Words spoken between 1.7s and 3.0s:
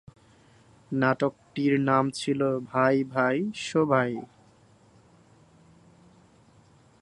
নাম ছিল ভাই